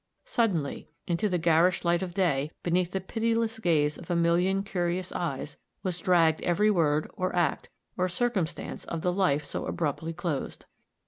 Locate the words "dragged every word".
5.99-7.07